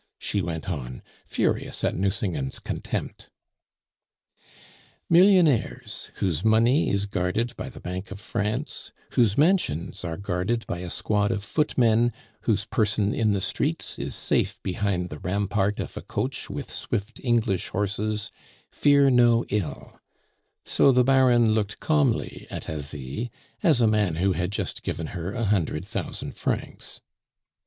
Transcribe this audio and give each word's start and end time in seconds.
she 0.17 0.41
went 0.41 0.67
on, 0.67 1.03
furious 1.27 1.83
at 1.83 1.95
Nucingen's 1.95 2.57
contempt. 2.57 3.29
Millionaires, 5.11 6.09
whose 6.15 6.43
money 6.43 6.89
is 6.89 7.05
guarded 7.05 7.55
by 7.55 7.69
the 7.69 7.79
Bank 7.79 8.09
of 8.09 8.19
France, 8.19 8.91
whose 9.11 9.37
mansions 9.37 10.03
are 10.03 10.17
guarded 10.17 10.65
by 10.65 10.79
a 10.79 10.89
squad 10.89 11.29
of 11.29 11.43
footmen, 11.43 12.11
whose 12.45 12.65
person 12.65 13.13
in 13.13 13.33
the 13.33 13.41
streets 13.41 13.99
is 13.99 14.15
safe 14.15 14.59
behind 14.63 15.11
the 15.11 15.19
rampart 15.19 15.79
of 15.79 15.95
a 15.95 16.01
coach 16.01 16.49
with 16.49 16.71
swift 16.71 17.21
English 17.23 17.67
horses, 17.67 18.31
fear 18.71 19.11
no 19.11 19.45
ill; 19.49 19.99
so 20.65 20.91
the 20.91 21.03
Baron 21.03 21.53
looked 21.53 21.79
calmly 21.79 22.47
at 22.49 22.67
Asie, 22.67 23.29
as 23.61 23.81
a 23.81 23.85
man 23.87 24.15
who 24.15 24.31
had 24.31 24.51
just 24.51 24.81
given 24.81 25.05
her 25.13 25.31
a 25.35 25.45
hundred 25.45 25.85
thousand 25.85 26.31
francs. 26.31 27.01